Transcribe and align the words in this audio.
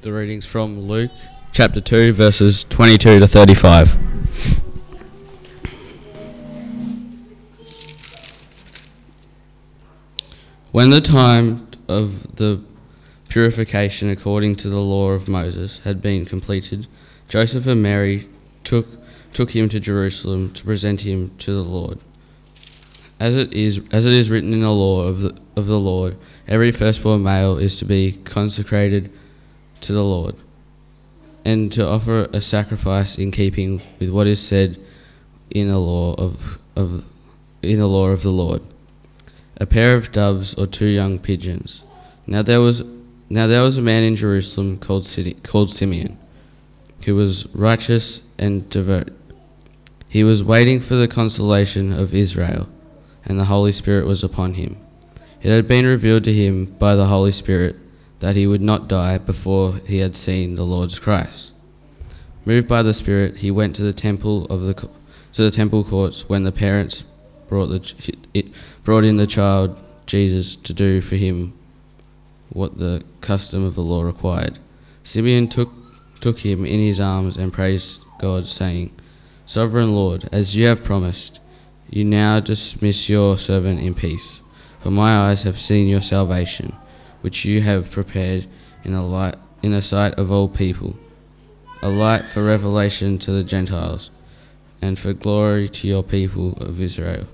The 0.00 0.12
readings 0.12 0.46
from 0.46 0.82
Luke 0.82 1.10
chapter 1.52 1.80
2, 1.80 2.12
verses 2.12 2.64
22 2.70 3.18
to 3.18 3.26
35. 3.26 3.88
When 10.70 10.90
the 10.90 11.00
time 11.00 11.66
of 11.88 12.36
the 12.36 12.62
purification 13.28 14.08
according 14.08 14.54
to 14.58 14.68
the 14.68 14.76
law 14.76 15.10
of 15.10 15.26
Moses 15.26 15.80
had 15.82 16.00
been 16.00 16.24
completed, 16.26 16.86
Joseph 17.28 17.66
and 17.66 17.82
Mary 17.82 18.28
took, 18.62 18.86
took 19.32 19.50
him 19.50 19.68
to 19.70 19.80
Jerusalem 19.80 20.54
to 20.54 20.62
present 20.62 21.00
him 21.00 21.36
to 21.40 21.52
the 21.52 21.68
Lord. 21.68 21.98
As 23.18 23.34
it 23.34 23.52
is, 23.52 23.80
as 23.90 24.06
it 24.06 24.12
is 24.12 24.30
written 24.30 24.52
in 24.52 24.60
the 24.60 24.70
law 24.70 25.00
of 25.00 25.18
the, 25.22 25.36
of 25.56 25.66
the 25.66 25.80
Lord, 25.80 26.16
every 26.46 26.70
firstborn 26.70 27.24
male 27.24 27.58
is 27.58 27.74
to 27.80 27.84
be 27.84 28.12
consecrated 28.24 29.10
to 29.82 29.92
the 29.92 30.04
Lord, 30.04 30.34
and 31.44 31.70
to 31.72 31.86
offer 31.86 32.24
a 32.32 32.40
sacrifice 32.40 33.16
in 33.16 33.30
keeping 33.30 33.82
with 33.98 34.10
what 34.10 34.26
is 34.26 34.40
said 34.40 34.78
in 35.50 35.68
the 35.68 35.78
law 35.78 36.14
of, 36.14 36.58
of 36.76 37.04
in 37.62 37.78
the 37.78 37.86
law 37.86 38.08
of 38.08 38.22
the 38.22 38.30
Lord. 38.30 38.62
A 39.56 39.66
pair 39.66 39.96
of 39.96 40.12
doves 40.12 40.54
or 40.54 40.66
two 40.66 40.86
young 40.86 41.18
pigeons. 41.18 41.82
Now 42.26 42.42
there 42.42 42.60
was 42.60 42.82
now 43.30 43.46
there 43.46 43.62
was 43.62 43.76
a 43.76 43.82
man 43.82 44.04
in 44.04 44.16
Jerusalem 44.16 44.78
called, 44.78 45.08
called 45.42 45.72
Simeon, 45.72 46.16
who 47.04 47.14
was 47.14 47.46
righteous 47.54 48.20
and 48.38 48.68
devout. 48.70 49.10
He 50.08 50.24
was 50.24 50.42
waiting 50.42 50.80
for 50.80 50.94
the 50.94 51.08
consolation 51.08 51.92
of 51.92 52.14
Israel, 52.14 52.68
and 53.26 53.38
the 53.38 53.44
Holy 53.44 53.72
Spirit 53.72 54.06
was 54.06 54.24
upon 54.24 54.54
him. 54.54 54.78
It 55.42 55.50
had 55.50 55.68
been 55.68 55.84
revealed 55.84 56.24
to 56.24 56.32
him 56.32 56.74
by 56.78 56.96
the 56.96 57.06
Holy 57.06 57.32
Spirit 57.32 57.76
that 58.20 58.36
he 58.36 58.46
would 58.46 58.60
not 58.60 58.88
die 58.88 59.16
before 59.18 59.80
he 59.86 59.98
had 59.98 60.14
seen 60.16 60.54
the 60.54 60.64
Lord's 60.64 60.98
Christ. 60.98 61.52
Moved 62.44 62.66
by 62.66 62.82
the 62.82 62.94
Spirit, 62.94 63.38
he 63.38 63.50
went 63.50 63.76
to 63.76 63.82
the 63.82 63.92
temple 63.92 64.46
of 64.46 64.62
the 64.62 64.74
to 64.74 65.42
the 65.42 65.50
temple 65.50 65.84
courts 65.84 66.24
when 66.26 66.42
the 66.42 66.50
parents 66.50 67.04
brought 67.48 67.68
the 67.68 67.82
it, 68.34 68.46
brought 68.82 69.04
in 69.04 69.18
the 69.18 69.26
child 69.26 69.76
Jesus 70.06 70.56
to 70.64 70.72
do 70.72 71.00
for 71.00 71.16
him 71.16 71.52
what 72.48 72.78
the 72.78 73.04
custom 73.20 73.62
of 73.62 73.74
the 73.74 73.82
law 73.82 74.02
required. 74.02 74.58
Simeon 75.04 75.48
took 75.48 75.70
took 76.20 76.40
him 76.40 76.64
in 76.64 76.80
his 76.80 76.98
arms 76.98 77.36
and 77.36 77.52
praised 77.52 78.00
God, 78.20 78.48
saying, 78.48 78.90
Sovereign 79.46 79.94
Lord, 79.94 80.28
as 80.32 80.56
you 80.56 80.66
have 80.66 80.82
promised, 80.82 81.38
you 81.88 82.04
now 82.04 82.40
dismiss 82.40 83.08
your 83.08 83.38
servant 83.38 83.78
in 83.78 83.94
peace. 83.94 84.40
For 84.82 84.90
my 84.90 85.30
eyes 85.30 85.42
have 85.42 85.60
seen 85.60 85.86
your 85.86 86.02
salvation 86.02 86.74
which 87.20 87.44
you 87.44 87.60
have 87.62 87.90
prepared 87.90 88.46
in 88.84 88.92
the 88.92 89.02
light 89.02 89.34
in 89.62 89.72
the 89.72 89.82
sight 89.82 90.14
of 90.14 90.30
all 90.30 90.48
people, 90.48 90.96
a 91.82 91.88
light 91.88 92.28
for 92.28 92.44
revelation 92.44 93.18
to 93.18 93.32
the 93.32 93.42
Gentiles, 93.42 94.10
and 94.80 94.98
for 94.98 95.12
glory 95.12 95.68
to 95.68 95.88
your 95.88 96.02
people 96.02 96.52
of 96.58 96.80
Israel. 96.80 97.26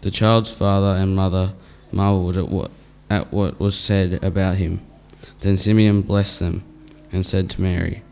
The 0.00 0.10
child's 0.10 0.50
father 0.50 0.98
and 1.00 1.14
mother 1.14 1.52
marveled 1.92 2.38
at 2.38 2.48
what 2.48 2.70
at 3.10 3.32
what 3.32 3.60
was 3.60 3.76
said 3.76 4.18
about 4.22 4.56
him. 4.56 4.80
Then 5.40 5.58
Simeon 5.58 6.02
blessed 6.02 6.38
them 6.38 6.62
and 7.12 7.26
said 7.26 7.50
to 7.50 7.60
Mary, 7.60 8.02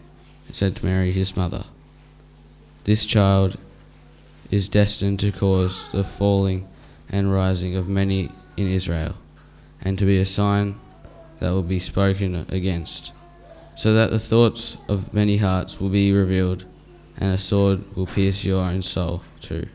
said 0.53 0.77
to 0.77 0.85
Mary 0.85 1.13
his 1.13 1.35
mother, 1.37 1.65
This 2.85 3.07
child 3.07 3.57
is 4.51 4.69
destined 4.69 5.21
to 5.21 5.33
cause 5.33 5.89
the 5.93 6.05
falling 6.05 6.67
and 7.09 7.33
rising 7.33 7.75
of 7.77 7.89
many 7.89 8.33
in 8.57 8.69
Israel 8.69 9.15
and 9.81 9.99
to 9.99 10.05
be 10.05 10.19
a 10.19 10.27
sign 10.27 10.79
that 11.41 11.51
will 11.51 11.63
be 11.63 11.79
spoken 11.79 12.47
against, 12.49 13.13
so 13.77 13.95
that 13.95 14.11
the 14.11 14.21
thoughts 14.21 14.77
of 14.89 15.13
many 15.13 15.37
hearts 15.37 15.79
will 15.81 15.91
be 15.91 16.13
revealed, 16.13 16.65
and 17.17 17.35
a 17.35 17.39
sword 17.39 17.85
will 17.97 18.07
pierce 18.07 18.45
your 18.45 18.61
own 18.61 18.83
soul 18.83 19.23
too. 19.41 19.69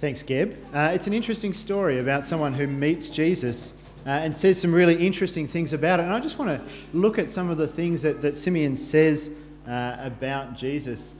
Thanks, 0.00 0.22
Geb. 0.22 0.54
Uh, 0.74 0.90
it's 0.92 1.06
an 1.06 1.14
interesting 1.14 1.54
story 1.54 1.98
about 1.98 2.28
someone 2.28 2.52
who 2.52 2.66
meets 2.66 3.08
Jesus 3.08 3.72
uh, 4.04 4.10
and 4.10 4.36
says 4.36 4.60
some 4.60 4.74
really 4.74 5.06
interesting 5.06 5.48
things 5.48 5.72
about 5.72 5.98
it. 5.98 6.02
And 6.02 6.12
I 6.12 6.20
just 6.20 6.38
want 6.38 6.50
to 6.50 6.72
look 6.92 7.18
at 7.18 7.30
some 7.30 7.48
of 7.48 7.56
the 7.56 7.68
things 7.68 8.02
that, 8.02 8.20
that 8.20 8.36
Simeon 8.36 8.76
says 8.76 9.30
uh, 9.66 9.96
about 10.00 10.58
Jesus. 10.58 11.14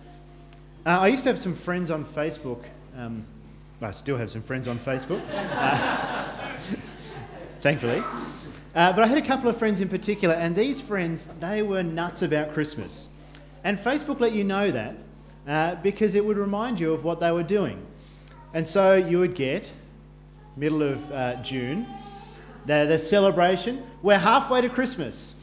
Uh, 0.84 0.90
I 0.90 1.08
used 1.08 1.24
to 1.24 1.32
have 1.32 1.40
some 1.40 1.56
friends 1.64 1.90
on 1.90 2.04
Facebook 2.14 2.62
um, 2.96 3.26
I 3.80 3.92
still 3.92 4.16
have 4.16 4.30
some 4.30 4.42
friends 4.44 4.68
on 4.68 4.78
Facebook, 4.80 5.20
uh, 5.30 6.56
thankfully. 7.62 7.98
Uh, 8.74 8.92
but 8.92 9.00
I 9.02 9.06
had 9.06 9.18
a 9.18 9.26
couple 9.26 9.50
of 9.50 9.58
friends 9.58 9.80
in 9.80 9.88
particular, 9.88 10.34
and 10.34 10.54
these 10.54 10.80
friends, 10.82 11.22
they 11.40 11.62
were 11.62 11.82
nuts 11.82 12.22
about 12.22 12.54
Christmas. 12.54 13.08
And 13.62 13.78
Facebook 13.78 14.20
let 14.20 14.32
you 14.32 14.44
know 14.44 14.70
that 14.70 14.96
uh, 15.48 15.82
because 15.82 16.14
it 16.14 16.24
would 16.24 16.36
remind 16.36 16.78
you 16.78 16.92
of 16.92 17.04
what 17.04 17.20
they 17.20 17.30
were 17.30 17.42
doing. 17.42 17.84
And 18.52 18.66
so 18.66 18.94
you 18.94 19.18
would 19.18 19.34
get, 19.34 19.68
middle 20.56 20.82
of 20.82 20.98
uh, 21.10 21.42
June, 21.42 21.86
the, 22.66 22.86
the 22.86 23.06
celebration. 23.08 23.84
We're 24.02 24.18
halfway 24.18 24.60
to 24.60 24.68
Christmas. 24.68 25.34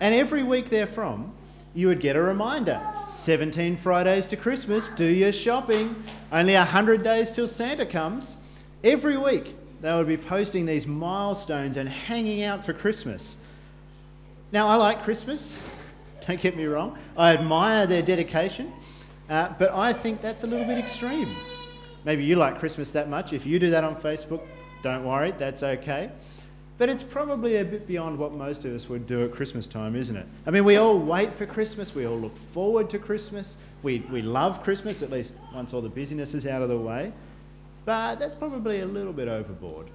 And 0.00 0.14
every 0.14 0.42
week 0.42 0.68
therefrom, 0.70 1.32
you 1.74 1.86
would 1.88 2.00
get 2.00 2.16
a 2.16 2.22
reminder 2.22 2.91
17 3.24 3.78
Fridays 3.82 4.26
to 4.26 4.36
Christmas, 4.36 4.88
do 4.96 5.04
your 5.04 5.32
shopping. 5.32 5.94
Only 6.32 6.54
100 6.54 7.04
days 7.04 7.28
till 7.34 7.46
Santa 7.46 7.86
comes. 7.86 8.36
Every 8.82 9.16
week, 9.16 9.54
they 9.80 9.92
would 9.92 10.08
be 10.08 10.16
posting 10.16 10.66
these 10.66 10.86
milestones 10.86 11.76
and 11.76 11.88
hanging 11.88 12.42
out 12.42 12.66
for 12.66 12.72
Christmas. 12.72 13.36
Now, 14.50 14.68
I 14.68 14.74
like 14.74 15.04
Christmas, 15.04 15.54
don't 16.26 16.40
get 16.40 16.56
me 16.56 16.64
wrong. 16.64 16.98
I 17.16 17.32
admire 17.32 17.86
their 17.86 18.02
dedication, 18.02 18.72
uh, 19.28 19.50
but 19.58 19.70
I 19.70 20.02
think 20.02 20.20
that's 20.20 20.42
a 20.42 20.46
little 20.46 20.66
bit 20.66 20.78
extreme. 20.78 21.36
Maybe 22.04 22.24
you 22.24 22.34
like 22.34 22.58
Christmas 22.58 22.90
that 22.90 23.08
much. 23.08 23.32
If 23.32 23.46
you 23.46 23.60
do 23.60 23.70
that 23.70 23.84
on 23.84 23.96
Facebook, 24.02 24.44
don't 24.82 25.04
worry, 25.04 25.32
that's 25.38 25.62
okay. 25.62 26.10
But 26.82 26.88
it's 26.88 27.04
probably 27.12 27.58
a 27.58 27.64
bit 27.64 27.86
beyond 27.86 28.18
what 28.18 28.32
most 28.32 28.64
of 28.64 28.74
us 28.74 28.88
would 28.88 29.06
do 29.06 29.24
at 29.24 29.30
Christmas 29.30 29.68
time, 29.68 29.94
isn't 29.94 30.16
it? 30.16 30.26
I 30.48 30.50
mean, 30.50 30.64
we 30.64 30.78
all 30.78 30.98
wait 30.98 31.38
for 31.38 31.46
Christmas, 31.46 31.94
we 31.94 32.08
all 32.08 32.18
look 32.18 32.34
forward 32.52 32.90
to 32.90 32.98
Christmas, 32.98 33.54
we, 33.84 34.04
we 34.10 34.20
love 34.20 34.64
Christmas, 34.64 35.00
at 35.00 35.08
least 35.08 35.30
once 35.54 35.72
all 35.72 35.80
the 35.80 35.88
busyness 35.88 36.34
is 36.34 36.44
out 36.44 36.60
of 36.60 36.68
the 36.68 36.76
way. 36.76 37.12
But 37.84 38.16
that's 38.16 38.34
probably 38.34 38.80
a 38.80 38.86
little 38.86 39.12
bit 39.12 39.28
overboard. 39.28 39.90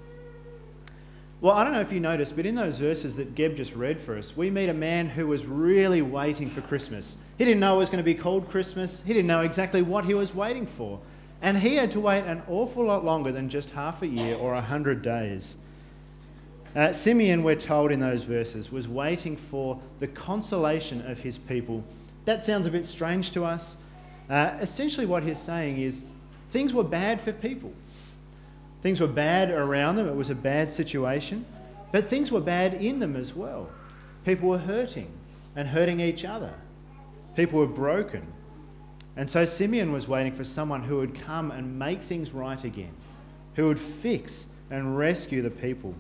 Well, 1.41 1.55
I 1.55 1.65
don't 1.65 1.73
know 1.73 1.81
if 1.81 1.91
you 1.91 1.99
noticed, 1.99 2.37
but 2.37 2.45
in 2.45 2.55
those 2.55 2.77
verses 2.77 3.17
that 3.17 3.35
Geb 3.35 3.57
just 3.57 3.73
read 3.73 3.99
for 4.05 4.17
us, 4.17 4.31
we 4.37 4.49
meet 4.49 4.69
a 4.69 4.73
man 4.73 5.09
who 5.09 5.27
was 5.27 5.43
really 5.43 6.01
waiting 6.01 6.51
for 6.51 6.61
Christmas. 6.61 7.17
He 7.37 7.43
didn't 7.43 7.59
know 7.59 7.75
it 7.75 7.79
was 7.79 7.89
going 7.89 7.97
to 7.97 8.03
be 8.03 8.15
called 8.15 8.49
Christmas, 8.49 9.01
he 9.03 9.11
didn't 9.11 9.27
know 9.27 9.41
exactly 9.41 9.81
what 9.81 10.05
he 10.05 10.13
was 10.13 10.33
waiting 10.33 10.69
for. 10.77 11.01
And 11.41 11.57
he 11.57 11.75
had 11.75 11.91
to 11.91 11.99
wait 11.99 12.23
an 12.23 12.43
awful 12.47 12.85
lot 12.85 13.03
longer 13.03 13.33
than 13.33 13.49
just 13.49 13.71
half 13.71 14.01
a 14.03 14.07
year 14.07 14.37
or 14.37 14.53
a 14.53 14.61
hundred 14.61 15.01
days. 15.01 15.55
Uh, 16.75 16.93
Simeon, 17.03 17.43
we're 17.43 17.59
told 17.59 17.91
in 17.91 17.99
those 17.99 18.23
verses, 18.23 18.71
was 18.71 18.87
waiting 18.87 19.39
for 19.49 19.79
the 19.99 20.07
consolation 20.07 21.01
of 21.09 21.17
his 21.17 21.37
people. 21.47 21.83
That 22.25 22.45
sounds 22.45 22.67
a 22.67 22.69
bit 22.69 22.85
strange 22.85 23.31
to 23.31 23.45
us. 23.45 23.75
Uh, 24.29 24.57
essentially, 24.61 25.05
what 25.05 25.23
he's 25.23 25.39
saying 25.39 25.81
is 25.81 25.95
things 26.51 26.73
were 26.73 26.83
bad 26.83 27.21
for 27.23 27.31
people. 27.33 27.71
Things 28.83 28.99
were 28.99 29.07
bad 29.07 29.49
around 29.49 29.95
them, 29.95 30.07
it 30.07 30.15
was 30.15 30.29
a 30.29 30.35
bad 30.35 30.71
situation, 30.73 31.45
but 31.91 32.09
things 32.09 32.31
were 32.31 32.41
bad 32.41 32.75
in 32.75 32.99
them 32.99 33.15
as 33.15 33.33
well. 33.33 33.69
People 34.23 34.49
were 34.49 34.59
hurting 34.59 35.11
and 35.55 35.67
hurting 35.67 35.99
each 35.99 36.23
other, 36.23 36.53
people 37.35 37.59
were 37.59 37.67
broken. 37.67 38.27
And 39.15 39.29
so 39.31 39.45
Simeon 39.45 39.91
was 39.91 40.07
waiting 40.07 40.35
for 40.35 40.43
someone 40.43 40.83
who 40.83 40.97
would 40.97 41.19
come 41.25 41.49
and 41.49 41.79
make 41.79 42.03
things 42.07 42.29
right 42.31 42.63
again, 42.63 42.93
who 43.55 43.67
would 43.67 43.81
fix 44.03 44.45
and 44.69 44.95
rescue 44.95 45.41
the 45.41 45.49
people. 45.49 45.95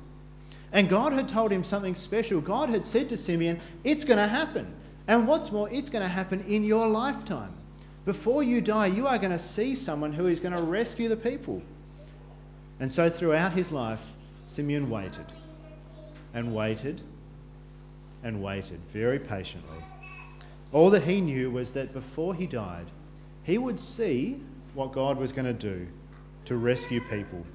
And 0.71 0.89
God 0.89 1.13
had 1.13 1.29
told 1.29 1.51
him 1.51 1.63
something 1.63 1.95
special. 1.95 2.41
God 2.41 2.69
had 2.69 2.85
said 2.85 3.09
to 3.09 3.17
Simeon, 3.17 3.61
It's 3.83 4.03
going 4.03 4.19
to 4.19 4.27
happen. 4.27 4.73
And 5.07 5.27
what's 5.27 5.51
more, 5.51 5.69
it's 5.69 5.89
going 5.89 6.01
to 6.01 6.09
happen 6.09 6.41
in 6.41 6.63
your 6.63 6.87
lifetime. 6.87 7.53
Before 8.05 8.43
you 8.43 8.61
die, 8.61 8.87
you 8.87 9.07
are 9.07 9.17
going 9.17 9.37
to 9.37 9.39
see 9.39 9.75
someone 9.75 10.13
who 10.13 10.27
is 10.27 10.39
going 10.39 10.53
to 10.53 10.61
rescue 10.61 11.09
the 11.09 11.15
people. 11.17 11.61
And 12.79 12.91
so 12.91 13.09
throughout 13.09 13.53
his 13.53 13.71
life, 13.71 13.99
Simeon 14.55 14.89
waited 14.89 15.31
and 16.33 16.53
waited 16.53 17.01
and 18.23 18.41
waited 18.41 18.81
very 18.91 19.19
patiently. 19.19 19.83
All 20.73 20.89
that 20.91 21.03
he 21.03 21.21
knew 21.21 21.49
was 21.49 21.71
that 21.71 21.93
before 21.93 22.35
he 22.35 22.45
died, 22.45 22.87
he 23.43 23.57
would 23.57 23.79
see 23.79 24.41
what 24.73 24.93
God 24.93 25.17
was 25.17 25.31
going 25.31 25.45
to 25.45 25.53
do 25.53 25.87
to 26.45 26.57
rescue 26.57 27.01
people 27.09 27.45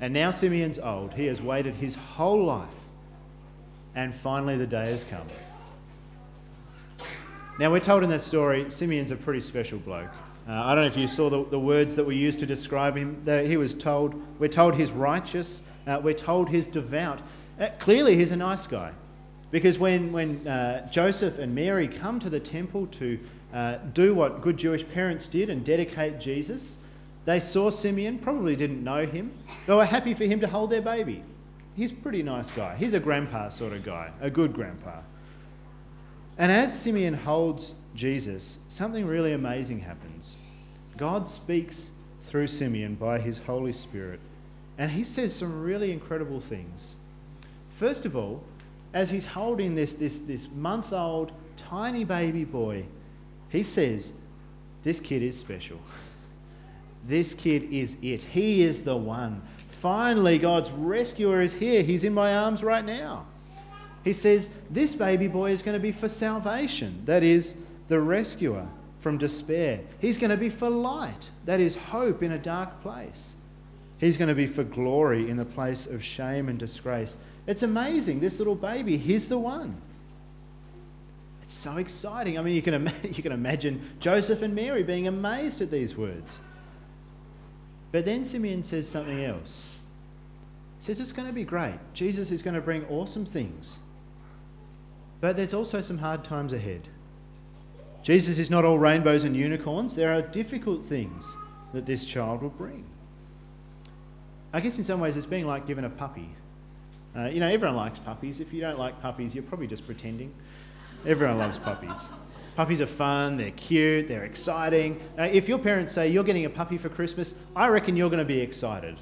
and 0.00 0.12
now 0.12 0.32
Simeon's 0.32 0.78
old. 0.78 1.14
He 1.14 1.26
has 1.26 1.40
waited 1.40 1.74
his 1.74 1.94
whole 1.94 2.44
life. 2.44 2.68
And 3.94 4.14
finally, 4.22 4.56
the 4.56 4.66
day 4.66 4.92
has 4.92 5.04
come. 5.10 5.28
Now, 7.58 7.70
we're 7.70 7.84
told 7.84 8.02
in 8.02 8.10
that 8.10 8.22
story, 8.22 8.70
Simeon's 8.70 9.10
a 9.10 9.16
pretty 9.16 9.40
special 9.40 9.78
bloke. 9.78 10.10
Uh, 10.48 10.52
I 10.52 10.74
don't 10.74 10.84
know 10.86 10.90
if 10.90 10.96
you 10.96 11.08
saw 11.08 11.28
the, 11.28 11.44
the 11.50 11.58
words 11.58 11.94
that 11.96 12.06
we 12.06 12.16
used 12.16 12.38
to 12.40 12.46
describe 12.46 12.96
him. 12.96 13.22
He 13.46 13.56
was 13.56 13.74
told, 13.74 14.14
we're 14.38 14.48
told 14.48 14.74
he's 14.74 14.90
righteous, 14.90 15.60
uh, 15.86 16.00
we're 16.02 16.18
told 16.18 16.48
he's 16.48 16.66
devout. 16.68 17.20
Uh, 17.60 17.68
clearly, 17.80 18.16
he's 18.16 18.30
a 18.30 18.36
nice 18.36 18.66
guy. 18.66 18.92
Because 19.50 19.78
when, 19.78 20.12
when 20.12 20.46
uh, 20.46 20.88
Joseph 20.90 21.38
and 21.38 21.54
Mary 21.54 21.88
come 21.88 22.20
to 22.20 22.30
the 22.30 22.40
temple 22.40 22.86
to 22.98 23.18
uh, 23.52 23.78
do 23.92 24.14
what 24.14 24.42
good 24.42 24.56
Jewish 24.56 24.88
parents 24.94 25.26
did 25.26 25.50
and 25.50 25.64
dedicate 25.64 26.20
Jesus, 26.20 26.62
they 27.26 27.40
saw 27.40 27.70
Simeon, 27.70 28.18
probably 28.18 28.56
didn't 28.56 28.82
know 28.82 29.06
him. 29.06 29.32
They 29.66 29.74
were 29.74 29.84
happy 29.84 30.14
for 30.14 30.24
him 30.24 30.40
to 30.40 30.46
hold 30.46 30.70
their 30.70 30.82
baby. 30.82 31.22
He's 31.74 31.92
a 31.92 31.94
pretty 31.94 32.22
nice 32.22 32.50
guy. 32.56 32.76
He's 32.76 32.94
a 32.94 33.00
grandpa 33.00 33.50
sort 33.50 33.72
of 33.72 33.84
guy, 33.84 34.10
a 34.20 34.30
good 34.30 34.54
grandpa. 34.54 35.00
And 36.38 36.50
as 36.50 36.82
Simeon 36.82 37.14
holds 37.14 37.74
Jesus, 37.94 38.58
something 38.68 39.04
really 39.04 39.32
amazing 39.32 39.80
happens. 39.80 40.36
God 40.96 41.28
speaks 41.30 41.76
through 42.28 42.46
Simeon 42.46 42.94
by 42.94 43.18
his 43.18 43.38
Holy 43.46 43.72
Spirit, 43.72 44.20
and 44.78 44.90
he 44.90 45.04
says 45.04 45.34
some 45.36 45.60
really 45.60 45.92
incredible 45.92 46.40
things. 46.40 46.94
First 47.78 48.06
of 48.06 48.16
all, 48.16 48.42
as 48.94 49.10
he's 49.10 49.24
holding 49.24 49.74
this, 49.74 49.92
this, 49.94 50.18
this 50.26 50.46
month 50.54 50.92
old 50.92 51.32
tiny 51.68 52.04
baby 52.04 52.44
boy, 52.44 52.86
he 53.48 53.62
says, 53.62 54.10
This 54.84 55.00
kid 55.00 55.22
is 55.22 55.38
special. 55.38 55.78
This 57.06 57.34
kid 57.34 57.72
is 57.72 57.90
it. 58.02 58.22
He 58.22 58.62
is 58.62 58.82
the 58.82 58.96
one. 58.96 59.42
Finally, 59.80 60.38
God's 60.38 60.70
rescuer 60.72 61.40
is 61.40 61.52
here. 61.54 61.82
He's 61.82 62.04
in 62.04 62.12
my 62.12 62.34
arms 62.34 62.62
right 62.62 62.84
now. 62.84 63.26
He 64.04 64.14
says, 64.14 64.48
This 64.70 64.94
baby 64.94 65.28
boy 65.28 65.52
is 65.52 65.62
going 65.62 65.74
to 65.74 65.82
be 65.82 65.92
for 65.92 66.08
salvation. 66.08 67.02
That 67.06 67.22
is, 67.22 67.54
the 67.88 68.00
rescuer 68.00 68.68
from 69.02 69.18
despair. 69.18 69.80
He's 69.98 70.18
going 70.18 70.30
to 70.30 70.36
be 70.36 70.50
for 70.50 70.68
light. 70.68 71.30
That 71.46 71.60
is, 71.60 71.74
hope 71.74 72.22
in 72.22 72.32
a 72.32 72.38
dark 72.38 72.82
place. 72.82 73.32
He's 73.98 74.16
going 74.16 74.28
to 74.28 74.34
be 74.34 74.46
for 74.46 74.64
glory 74.64 75.28
in 75.28 75.36
the 75.36 75.44
place 75.44 75.86
of 75.90 76.02
shame 76.02 76.48
and 76.48 76.58
disgrace. 76.58 77.16
It's 77.46 77.62
amazing. 77.62 78.20
This 78.20 78.38
little 78.38 78.54
baby, 78.54 78.96
he's 78.96 79.28
the 79.28 79.38
one. 79.38 79.80
It's 81.42 81.62
so 81.62 81.76
exciting. 81.76 82.38
I 82.38 82.42
mean, 82.42 82.54
you 82.54 82.62
can, 82.62 82.74
Im- 82.74 82.94
you 83.02 83.22
can 83.22 83.32
imagine 83.32 83.96
Joseph 84.00 84.42
and 84.42 84.54
Mary 84.54 84.82
being 84.82 85.08
amazed 85.08 85.60
at 85.60 85.70
these 85.70 85.96
words. 85.96 86.30
But 87.92 88.04
then 88.04 88.24
Simeon 88.28 88.62
says 88.62 88.88
something 88.88 89.24
else. 89.24 89.62
He 90.80 90.86
says 90.86 91.00
it's 91.00 91.12
going 91.12 91.28
to 91.28 91.34
be 91.34 91.44
great. 91.44 91.78
Jesus 91.92 92.30
is 92.30 92.42
going 92.42 92.54
to 92.54 92.60
bring 92.60 92.84
awesome 92.86 93.26
things. 93.26 93.78
But 95.20 95.36
there's 95.36 95.52
also 95.52 95.82
some 95.82 95.98
hard 95.98 96.24
times 96.24 96.52
ahead. 96.52 96.88
Jesus 98.02 98.38
is 98.38 98.48
not 98.48 98.64
all 98.64 98.78
rainbows 98.78 99.24
and 99.24 99.36
unicorns. 99.36 99.94
There 99.94 100.14
are 100.14 100.22
difficult 100.22 100.88
things 100.88 101.22
that 101.74 101.86
this 101.86 102.04
child 102.06 102.42
will 102.42 102.50
bring. 102.50 102.86
I 104.52 104.60
guess 104.60 104.76
in 104.78 104.84
some 104.84 105.00
ways 105.00 105.16
it's 105.16 105.26
being 105.26 105.46
like 105.46 105.66
given 105.66 105.84
a 105.84 105.90
puppy. 105.90 106.28
Uh, 107.16 107.26
you 107.26 107.40
know, 107.40 107.48
everyone 107.48 107.76
likes 107.76 107.98
puppies. 107.98 108.40
If 108.40 108.52
you 108.52 108.60
don't 108.60 108.78
like 108.78 109.00
puppies, 109.02 109.34
you're 109.34 109.44
probably 109.44 109.66
just 109.66 109.84
pretending. 109.84 110.32
Everyone 111.06 111.38
loves 111.38 111.58
puppies. 111.58 111.90
Puppies 112.56 112.80
are 112.80 112.96
fun, 112.96 113.36
they're 113.36 113.52
cute, 113.52 114.08
they're 114.08 114.24
exciting. 114.24 115.00
If 115.16 115.48
your 115.48 115.58
parents 115.58 115.94
say 115.94 116.10
you're 116.10 116.24
getting 116.24 116.44
a 116.44 116.50
puppy 116.50 116.78
for 116.78 116.88
Christmas, 116.88 117.32
I 117.56 117.68
reckon 117.68 117.96
you're 117.96 118.10
going 118.10 118.18
to 118.18 118.24
be 118.24 118.40
excited. 118.40 118.98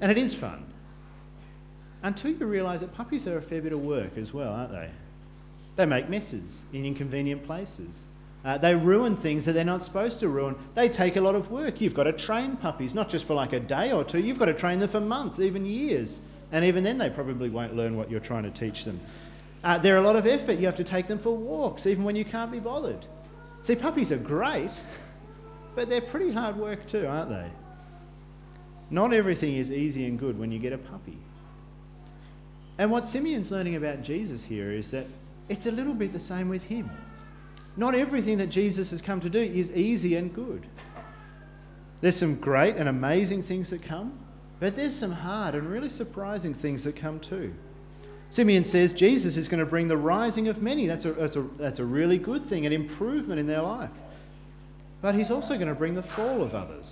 And 0.00 0.10
it 0.10 0.18
is 0.18 0.34
fun. 0.34 0.66
Until 2.02 2.30
you 2.30 2.46
realise 2.46 2.80
that 2.80 2.94
puppies 2.94 3.26
are 3.26 3.38
a 3.38 3.42
fair 3.42 3.62
bit 3.62 3.72
of 3.72 3.80
work 3.80 4.16
as 4.16 4.32
well, 4.32 4.52
aren't 4.52 4.72
they? 4.72 4.90
They 5.76 5.86
make 5.86 6.10
messes 6.10 6.50
in 6.72 6.84
inconvenient 6.84 7.46
places. 7.46 7.94
Uh, 8.44 8.56
they 8.56 8.74
ruin 8.74 9.18
things 9.18 9.44
that 9.44 9.52
they're 9.52 9.64
not 9.64 9.84
supposed 9.84 10.18
to 10.20 10.28
ruin. 10.28 10.56
They 10.74 10.88
take 10.88 11.16
a 11.16 11.20
lot 11.20 11.34
of 11.34 11.50
work. 11.50 11.80
You've 11.80 11.94
got 11.94 12.04
to 12.04 12.12
train 12.12 12.56
puppies, 12.56 12.94
not 12.94 13.10
just 13.10 13.26
for 13.26 13.34
like 13.34 13.52
a 13.52 13.60
day 13.60 13.92
or 13.92 14.02
two, 14.02 14.18
you've 14.18 14.38
got 14.38 14.46
to 14.46 14.54
train 14.54 14.80
them 14.80 14.90
for 14.90 15.00
months, 15.00 15.38
even 15.40 15.66
years. 15.66 16.18
And 16.50 16.64
even 16.64 16.82
then, 16.82 16.96
they 16.96 17.10
probably 17.10 17.50
won't 17.50 17.76
learn 17.76 17.96
what 17.96 18.10
you're 18.10 18.20
trying 18.20 18.50
to 18.50 18.50
teach 18.50 18.84
them. 18.84 19.00
Uh, 19.62 19.78
they're 19.78 19.98
a 19.98 20.02
lot 20.02 20.16
of 20.16 20.26
effort. 20.26 20.58
You 20.58 20.66
have 20.66 20.76
to 20.76 20.84
take 20.84 21.08
them 21.08 21.18
for 21.18 21.36
walks, 21.36 21.86
even 21.86 22.04
when 22.04 22.16
you 22.16 22.24
can't 22.24 22.50
be 22.50 22.60
bothered. 22.60 23.06
See, 23.66 23.76
puppies 23.76 24.10
are 24.10 24.18
great, 24.18 24.70
but 25.74 25.88
they're 25.88 26.00
pretty 26.00 26.32
hard 26.32 26.56
work 26.56 26.88
too, 26.90 27.06
aren't 27.06 27.30
they? 27.30 27.50
Not 28.90 29.12
everything 29.12 29.56
is 29.56 29.70
easy 29.70 30.06
and 30.06 30.18
good 30.18 30.38
when 30.38 30.50
you 30.50 30.58
get 30.58 30.72
a 30.72 30.78
puppy. 30.78 31.18
And 32.78 32.90
what 32.90 33.08
Simeon's 33.08 33.50
learning 33.50 33.76
about 33.76 34.02
Jesus 34.02 34.42
here 34.42 34.72
is 34.72 34.90
that 34.90 35.06
it's 35.48 35.66
a 35.66 35.70
little 35.70 35.94
bit 35.94 36.12
the 36.12 36.20
same 36.20 36.48
with 36.48 36.62
him. 36.62 36.90
Not 37.76 37.94
everything 37.94 38.38
that 38.38 38.50
Jesus 38.50 38.90
has 38.90 39.00
come 39.00 39.20
to 39.20 39.28
do 39.28 39.38
is 39.38 39.70
easy 39.70 40.16
and 40.16 40.34
good. 40.34 40.66
There's 42.00 42.16
some 42.16 42.36
great 42.36 42.76
and 42.76 42.88
amazing 42.88 43.44
things 43.44 43.70
that 43.70 43.82
come, 43.82 44.18
but 44.58 44.76
there's 44.76 44.96
some 44.98 45.12
hard 45.12 45.54
and 45.54 45.68
really 45.68 45.90
surprising 45.90 46.54
things 46.54 46.84
that 46.84 46.96
come 46.96 47.20
too. 47.20 47.52
Simeon 48.30 48.64
says 48.66 48.92
Jesus 48.92 49.36
is 49.36 49.48
going 49.48 49.58
to 49.60 49.66
bring 49.66 49.88
the 49.88 49.96
rising 49.96 50.48
of 50.48 50.62
many. 50.62 50.86
That's 50.86 51.04
a, 51.04 51.12
that's 51.12 51.36
a, 51.36 51.46
that's 51.58 51.78
a 51.80 51.84
really 51.84 52.18
good 52.18 52.48
thing, 52.48 52.64
an 52.64 52.72
improvement 52.72 53.40
in 53.40 53.46
their 53.46 53.62
life. 53.62 53.90
But 55.02 55.14
he's 55.14 55.30
also 55.30 55.54
going 55.54 55.68
to 55.68 55.74
bring 55.74 55.94
the 55.94 56.02
fall 56.02 56.42
of 56.42 56.54
others. 56.54 56.86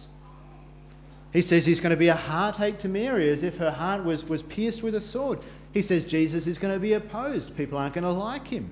He 1.33 1.43
says 1.43 1.65
he's 1.65 1.81
going 1.81 1.91
to 1.91 1.97
be 1.97 2.09
a 2.09 2.17
heartache 2.17 2.81
to 2.81 2.89
Mary 2.89 3.31
as 3.31 3.43
if 3.43 3.55
her 3.57 3.71
heart 3.71 4.05
was, 4.05 4.25
was 4.25 4.43
pierced 4.43 4.83
with 4.83 4.95
a 4.95 5.01
sword. 5.01 5.41
He 5.73 5.83
says 5.83 6.05
Jesus 6.05 6.47
is 6.47 6.59
going 6.59 6.75
to 6.75 6.81
be 6.81 6.95
opposed. 6.95 7.55
People 7.57 7.79
aren't 7.79 7.95
going 7.95 8.05
to 8.05 8.11
like 8.11 8.49
him. 8.49 8.71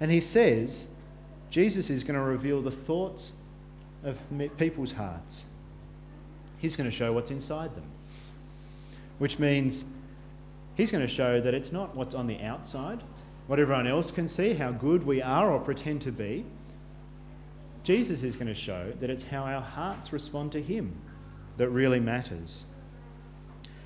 And 0.00 0.10
he 0.10 0.20
says 0.20 0.86
Jesus 1.50 1.90
is 1.90 2.02
going 2.02 2.16
to 2.16 2.22
reveal 2.22 2.60
the 2.60 2.72
thoughts 2.72 3.30
of 4.02 4.16
people's 4.58 4.92
hearts. 4.92 5.44
He's 6.58 6.76
going 6.76 6.90
to 6.90 6.96
show 6.96 7.12
what's 7.12 7.30
inside 7.30 7.74
them. 7.76 7.84
Which 9.18 9.38
means 9.38 9.84
he's 10.74 10.90
going 10.90 11.06
to 11.06 11.14
show 11.14 11.40
that 11.40 11.54
it's 11.54 11.72
not 11.72 11.96
what's 11.96 12.14
on 12.14 12.26
the 12.26 12.40
outside, 12.40 13.02
what 13.46 13.58
everyone 13.58 13.86
else 13.86 14.10
can 14.10 14.28
see, 14.28 14.54
how 14.54 14.72
good 14.72 15.04
we 15.04 15.20
are 15.20 15.50
or 15.50 15.60
pretend 15.60 16.02
to 16.02 16.12
be. 16.12 16.44
Jesus 17.82 18.22
is 18.22 18.36
going 18.36 18.46
to 18.46 18.54
show 18.54 18.92
that 19.00 19.10
it's 19.10 19.24
how 19.24 19.42
our 19.42 19.62
hearts 19.62 20.12
respond 20.12 20.52
to 20.52 20.62
him 20.62 21.00
that 21.56 21.68
really 21.70 22.00
matters. 22.00 22.64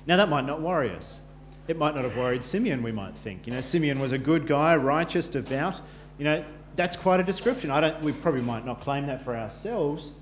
Now, 0.07 0.17
that 0.17 0.29
might 0.29 0.45
not 0.45 0.61
worry 0.61 0.91
us. 0.91 1.19
It 1.67 1.77
might 1.77 1.95
not 1.95 2.03
have 2.03 2.15
worried 2.15 2.43
Simeon, 2.43 2.83
we 2.83 2.91
might 2.91 3.13
think. 3.23 3.47
You 3.47 3.53
know, 3.53 3.61
Simeon 3.61 3.99
was 3.99 4.11
a 4.11 4.17
good 4.17 4.47
guy, 4.47 4.75
righteous, 4.75 5.27
devout. 5.27 5.81
You 6.19 6.25
know, 6.25 6.45
that's 6.75 6.95
quite 6.97 7.19
a 7.19 7.23
description. 7.23 7.71
I 7.71 7.81
don't, 7.81 8.03
we 8.03 8.11
probably 8.11 8.41
might 8.41 8.65
not 8.65 8.81
claim 8.81 9.07
that 9.07 9.23
for 9.23 9.35
ourselves. 9.35 10.13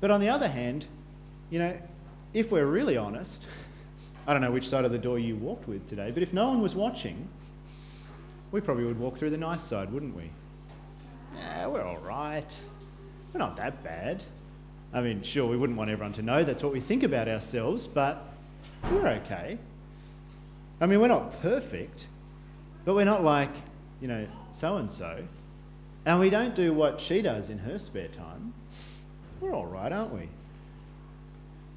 But 0.00 0.10
on 0.10 0.20
the 0.20 0.28
other 0.28 0.48
hand, 0.48 0.86
you 1.50 1.58
know, 1.58 1.78
if 2.32 2.50
we're 2.50 2.66
really 2.66 2.96
honest, 2.96 3.46
I 4.26 4.32
don't 4.32 4.40
know 4.40 4.50
which 4.52 4.68
side 4.68 4.84
of 4.84 4.92
the 4.92 4.98
door 4.98 5.18
you 5.18 5.36
walked 5.36 5.68
with 5.68 5.88
today, 5.88 6.10
but 6.10 6.22
if 6.22 6.32
no 6.32 6.48
one 6.48 6.62
was 6.62 6.74
watching, 6.74 7.28
we 8.52 8.60
probably 8.60 8.84
would 8.84 8.98
walk 8.98 9.18
through 9.18 9.30
the 9.30 9.36
nice 9.36 9.68
side, 9.68 9.92
wouldn't 9.92 10.16
we? 10.16 10.30
Yeah, 11.36 11.66
we're 11.66 11.82
all 11.82 11.98
right. 11.98 12.46
We're 13.32 13.40
not 13.40 13.56
that 13.56 13.82
bad. 13.84 14.22
I 14.92 15.00
mean, 15.00 15.24
sure, 15.24 15.46
we 15.48 15.56
wouldn't 15.56 15.76
want 15.76 15.90
everyone 15.90 16.14
to 16.14 16.22
know 16.22 16.44
that's 16.44 16.62
what 16.62 16.72
we 16.72 16.80
think 16.80 17.02
about 17.02 17.28
ourselves, 17.28 17.86
but 17.94 18.22
we're 18.84 19.08
okay. 19.08 19.58
I 20.80 20.86
mean, 20.86 21.00
we're 21.00 21.08
not 21.08 21.42
perfect, 21.42 22.06
but 22.84 22.94
we're 22.94 23.04
not 23.04 23.24
like, 23.24 23.50
you 24.00 24.08
know, 24.08 24.26
so 24.60 24.76
and 24.76 24.90
so. 24.92 25.24
And 26.06 26.20
we 26.20 26.30
don't 26.30 26.54
do 26.54 26.72
what 26.72 27.00
she 27.08 27.22
does 27.22 27.50
in 27.50 27.58
her 27.58 27.78
spare 27.78 28.08
time. 28.08 28.54
We're 29.40 29.54
all 29.54 29.66
right, 29.66 29.90
aren't 29.90 30.14
we? 30.14 30.28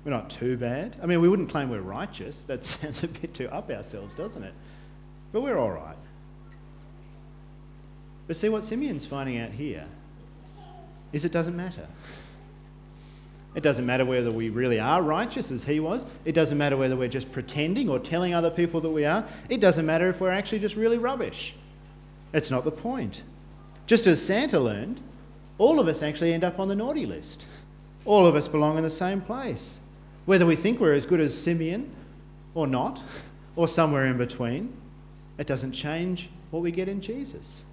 We're 0.08 0.14
not 0.14 0.30
too 0.40 0.56
bad. 0.56 0.96
I 1.04 1.06
mean, 1.06 1.20
we 1.20 1.28
wouldn't 1.28 1.50
claim 1.50 1.70
we're 1.70 1.82
righteous. 1.82 2.38
That 2.48 2.64
sounds 2.82 3.04
a 3.04 3.10
bit 3.10 3.34
too 3.36 3.50
up 3.50 3.70
ourselves, 3.70 4.16
doesn't 4.16 4.42
it? 4.42 4.54
But 5.34 5.42
we're 5.42 5.58
all 5.58 5.70
right. 5.70 5.98
But 8.26 8.38
see, 8.38 8.48
what 8.48 8.64
Simeon's 8.64 9.06
finding 9.06 9.38
out 9.38 9.52
here 9.52 9.86
is 11.12 11.26
it 11.26 11.34
doesn't 11.34 11.58
matter. 11.58 11.90
It 13.54 13.64
doesn't 13.64 13.86
matter 13.86 14.06
whether 14.06 14.32
we 14.32 14.50
really 14.50 14.80
are 14.80 15.04
righteous 15.04 15.52
as 15.52 15.66
he 15.66 15.82
was. 15.82 16.06
It 16.24 16.32
doesn't 16.32 16.58
matter 16.58 16.78
whether 16.78 16.96
we're 16.96 17.10
just 17.10 17.30
pretending 17.34 17.90
or 17.90 18.00
telling 18.00 18.34
other 18.34 18.52
people 18.52 18.80
that 18.80 18.90
we 18.90 19.04
are. 19.04 19.28
It 19.50 19.60
doesn't 19.60 19.86
matter 19.86 20.08
if 20.08 20.22
we're 20.22 20.32
actually 20.32 20.60
just 20.60 20.76
really 20.76 20.98
rubbish. 20.98 21.54
It's 22.32 22.50
not 22.50 22.64
the 22.64 22.72
point. 22.72 23.24
Just 23.88 24.08
as 24.08 24.22
Santa 24.22 24.58
learned, 24.62 25.02
all 25.58 25.82
of 25.82 25.90
us 25.90 26.02
actually 26.02 26.32
end 26.32 26.46
up 26.46 26.60
on 26.60 26.70
the 26.70 26.76
naughty 26.76 27.06
list. 27.06 27.44
All 28.06 28.26
of 28.26 28.36
us 28.36 28.48
belong 28.48 28.78
in 28.78 28.86
the 28.86 28.90
same 28.90 29.20
place. 29.20 29.80
Whether 30.28 30.46
we 30.46 30.58
think 30.58 30.80
we're 30.80 30.94
as 30.94 31.06
good 31.06 31.22
as 31.22 31.34
Simeon 31.34 31.90
or 32.54 32.68
not, 32.68 33.02
or 33.56 33.68
somewhere 33.68 34.06
in 34.06 34.18
between, 34.18 34.76
it 35.38 35.48
doesn't 35.48 35.72
change 35.72 36.30
what 36.52 36.62
we 36.62 36.72
get 36.72 36.88
in 36.90 37.02
Jesus. 37.02 37.64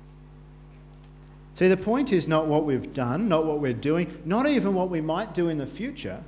See, 1.59 1.69
the 1.69 1.77
point 1.77 2.13
is 2.13 2.29
not 2.29 2.47
what 2.47 2.65
we've 2.65 2.95
done, 2.95 3.29
not 3.29 3.45
what 3.45 3.61
we're 3.61 3.73
doing, 3.73 4.23
not 4.25 4.49
even 4.49 4.73
what 4.73 4.89
we 4.89 5.01
might 5.01 5.35
do 5.35 5.49
in 5.49 5.59
the 5.59 5.67
future. 5.67 6.23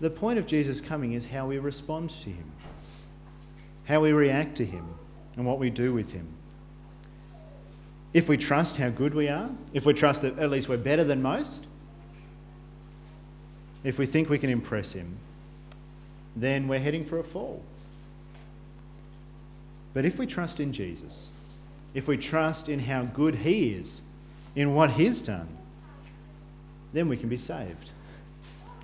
The 0.00 0.10
point 0.10 0.38
of 0.38 0.46
Jesus 0.46 0.80
coming 0.80 1.12
is 1.12 1.26
how 1.26 1.46
we 1.46 1.58
respond 1.58 2.10
to 2.24 2.30
him, 2.30 2.52
how 3.84 4.00
we 4.00 4.12
react 4.12 4.56
to 4.56 4.64
him, 4.64 4.88
and 5.36 5.44
what 5.44 5.58
we 5.58 5.68
do 5.68 5.92
with 5.92 6.08
him. 6.08 6.26
if 8.16 8.28
we 8.28 8.38
trust 8.38 8.76
how 8.76 8.88
good 8.88 9.14
we 9.14 9.28
are, 9.28 9.50
if 9.74 9.84
we 9.84 9.92
trust 9.92 10.22
that 10.22 10.38
at 10.38 10.50
least 10.50 10.70
we're 10.70 10.78
better 10.78 11.04
than 11.04 11.20
most, 11.20 11.65
if 13.86 13.98
we 13.98 14.06
think 14.06 14.28
we 14.28 14.38
can 14.38 14.50
impress 14.50 14.90
Him, 14.90 15.16
then 16.34 16.66
we're 16.66 16.80
heading 16.80 17.06
for 17.06 17.20
a 17.20 17.24
fall. 17.24 17.62
But 19.94 20.04
if 20.04 20.18
we 20.18 20.26
trust 20.26 20.58
in 20.58 20.72
Jesus, 20.72 21.28
if 21.94 22.08
we 22.08 22.16
trust 22.16 22.68
in 22.68 22.80
how 22.80 23.04
good 23.04 23.36
He 23.36 23.68
is, 23.68 24.00
in 24.56 24.74
what 24.74 24.90
He's 24.90 25.20
done, 25.20 25.56
then 26.92 27.08
we 27.08 27.16
can 27.16 27.28
be 27.28 27.36
saved. 27.36 27.92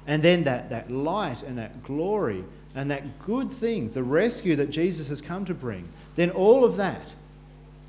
And 0.06 0.22
then 0.22 0.44
that, 0.44 0.70
that 0.70 0.88
light 0.88 1.42
and 1.42 1.58
that 1.58 1.82
glory 1.82 2.44
and 2.76 2.88
that 2.92 3.26
good 3.26 3.58
things, 3.58 3.94
the 3.94 4.04
rescue 4.04 4.54
that 4.54 4.70
Jesus 4.70 5.08
has 5.08 5.20
come 5.20 5.44
to 5.46 5.54
bring, 5.54 5.88
then 6.14 6.30
all 6.30 6.64
of 6.64 6.76
that 6.76 7.08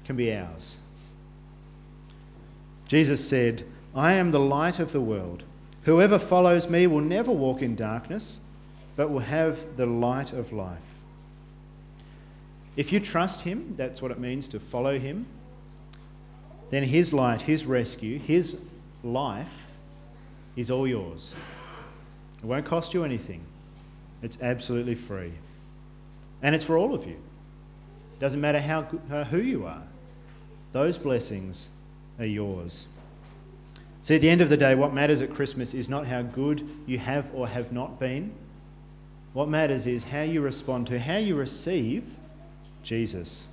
can 0.06 0.16
be 0.16 0.34
ours. 0.34 0.78
Jesus 2.88 3.24
said, 3.30 3.66
I 3.94 4.14
am 4.14 4.32
the 4.32 4.40
light 4.40 4.80
of 4.80 4.94
the 4.94 5.02
world. 5.02 5.44
Whoever 5.86 6.18
follows 6.18 6.68
me 6.68 6.88
will 6.88 7.02
never 7.02 7.32
walk 7.32 7.62
in 7.62 7.76
darkness, 7.76 8.38
but 8.96 9.10
will 9.10 9.20
have 9.20 9.58
the 9.76 9.86
light 9.86 10.32
of 10.32 10.52
life. 10.54 10.80
If 12.76 12.92
you 12.92 13.00
trust 13.00 13.42
him, 13.42 13.76
that's 13.78 14.02
what 14.02 14.12
it 14.12 14.20
means 14.20 14.48
to 14.50 14.60
follow 14.60 14.98
him, 14.98 15.28
then 16.72 16.84
his 16.84 17.14
light, 17.14 17.42
his 17.42 17.66
rescue, 17.66 18.18
his 18.18 18.56
life 19.04 19.48
is 20.56 20.72
all 20.72 20.88
yours. 20.88 21.34
It 22.42 22.46
won't 22.46 22.66
cost 22.66 22.94
you 22.94 23.04
anything. 23.04 23.44
It's 24.22 24.38
absolutely 24.42 24.96
free. 24.96 25.34
And 26.42 26.56
it's 26.56 26.64
for 26.64 26.78
all 26.78 26.96
of 26.96 27.06
you. 27.06 27.18
It 28.14 28.20
doesn't 28.20 28.42
matter 28.42 28.60
how, 28.60 28.84
who 29.26 29.38
you 29.38 29.66
are. 29.66 29.84
Those 30.72 30.98
blessings 30.98 31.68
are 32.18 32.26
yours. 32.26 32.86
See, 34.04 34.16
at 34.16 34.22
the 34.22 34.30
end 34.30 34.42
of 34.42 34.50
the 34.50 34.58
day, 34.58 34.76
what 34.76 34.94
matters 34.94 35.22
at 35.22 35.34
Christmas 35.34 35.74
is 35.74 35.88
not 35.88 36.06
how 36.06 36.22
good 36.22 36.68
you 36.86 37.00
have 37.00 37.26
or 37.34 37.48
have 37.48 37.72
not 37.72 38.00
been. 38.00 38.34
What 39.32 39.48
matters 39.48 39.88
is 39.88 40.04
how 40.04 40.22
you 40.22 40.42
respond 40.42 40.88
to, 40.88 41.00
how 41.00 41.18
you 41.18 41.36
receive 41.36 42.04
Jesus. 42.84 43.48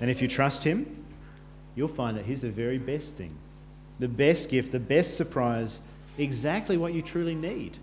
And 0.00 0.10
if 0.10 0.20
you 0.20 0.28
trust 0.28 0.62
Him, 0.62 1.04
you'll 1.74 1.94
find 1.94 2.16
that 2.16 2.26
He's 2.26 2.42
the 2.42 2.50
very 2.50 2.78
best 2.78 3.12
thing, 3.16 3.36
the 3.98 4.08
best 4.08 4.50
gift, 4.50 4.70
the 4.70 4.78
best 4.78 5.16
surprise, 5.16 5.78
exactly 6.18 6.76
what 6.76 6.92
you 6.92 7.02
truly 7.02 7.34
need. 7.34 7.78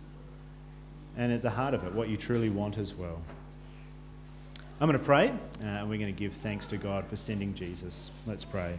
And 1.17 1.31
at 1.31 1.41
the 1.41 1.49
heart 1.49 1.73
of 1.73 1.83
it, 1.83 1.93
what 1.93 2.09
you 2.09 2.17
truly 2.17 2.51
want 2.51 2.77
as 2.77 2.93
well. 2.93 3.19
I'm 4.79 4.87
going 4.87 4.99
to 4.99 5.05
pray, 5.05 5.29
uh, 5.29 5.63
and 5.63 5.89
we're 5.89 5.97
going 5.97 6.13
to 6.13 6.19
give 6.19 6.33
thanks 6.43 6.67
to 6.67 6.77
God 6.77 7.05
for 7.09 7.15
sending 7.15 7.55
Jesus. 7.55 8.11
Let's 8.27 8.45
pray. 8.45 8.77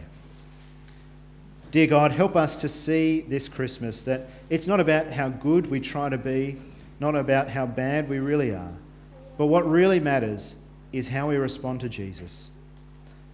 Dear 1.71 1.85
God, 1.85 2.11
help 2.11 2.35
us 2.35 2.55
to 2.57 2.69
see 2.69 3.25
this 3.29 3.47
Christmas 3.47 4.01
that 4.01 4.27
it's 4.49 4.65
not 4.65 4.79
about 4.79 5.11
how 5.11 5.29
good 5.29 5.69
we 5.69 5.79
try 5.79 6.09
to 6.09 6.17
be, 6.17 6.59
not 6.99 7.15
about 7.15 7.47
how 7.47 7.67
bad 7.67 8.09
we 8.09 8.17
really 8.17 8.51
are, 8.51 8.73
but 9.37 9.45
what 9.45 9.69
really 9.69 9.99
matters 9.99 10.55
is 10.91 11.07
how 11.07 11.29
we 11.29 11.35
respond 11.35 11.81
to 11.81 11.89
Jesus. 11.89 12.47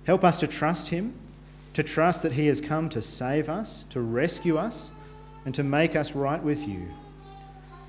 Help 0.05 0.25
us 0.25 0.37
to 0.37 0.47
trust 0.47 0.89
Him, 0.89 1.13
to 1.75 1.83
trust 1.83 2.23
that 2.23 2.33
He 2.33 2.47
has 2.47 2.59
come 2.59 2.89
to 2.89 3.01
save 3.01 3.47
us, 3.47 3.85
to 3.91 4.01
rescue 4.01 4.57
us, 4.57 4.91
and 5.45 5.55
to 5.55 5.63
make 5.63 5.95
us 5.95 6.11
right 6.11 6.43
with 6.43 6.59
you. 6.59 6.87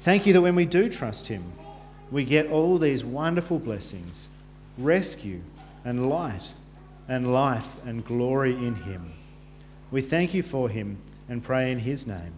Thank 0.04 0.26
you 0.26 0.32
that 0.32 0.42
when 0.42 0.54
we 0.54 0.64
do 0.64 0.88
trust 0.88 1.26
Him, 1.26 1.52
we 2.12 2.24
get 2.24 2.46
all 2.46 2.78
these 2.78 3.02
wonderful 3.02 3.58
blessings 3.58 4.28
rescue 4.78 5.40
and 5.84 6.08
light 6.08 6.52
and 7.08 7.32
life 7.32 7.64
and 7.84 8.04
glory 8.04 8.52
in 8.52 8.76
Him. 8.76 9.12
We 9.90 10.02
thank 10.02 10.34
you 10.34 10.42
for 10.42 10.68
him 10.68 10.98
and 11.28 11.42
pray 11.42 11.72
in 11.72 11.78
his 11.78 12.06
name. 12.06 12.32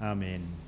Amen. 0.00 0.63